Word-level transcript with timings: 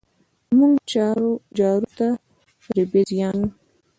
مونږ 0.57 0.75
جارو 1.57 1.79
ته 1.97 2.07
رېبز 2.75 3.09
يايو 3.19 3.45